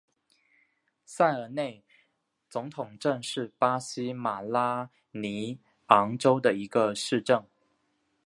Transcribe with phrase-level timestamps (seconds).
[1.05, 1.83] 萨尔内
[2.49, 7.45] 总统镇是巴西马拉尼昂州的一个市镇。